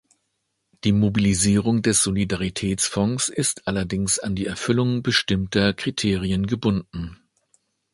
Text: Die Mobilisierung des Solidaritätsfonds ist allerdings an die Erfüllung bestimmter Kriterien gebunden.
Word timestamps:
Die 0.83 0.93
Mobilisierung 0.93 1.83
des 1.83 2.01
Solidaritätsfonds 2.01 3.29
ist 3.29 3.67
allerdings 3.67 4.17
an 4.17 4.33
die 4.33 4.47
Erfüllung 4.47 5.03
bestimmter 5.03 5.73
Kriterien 5.75 6.47
gebunden. 6.47 7.19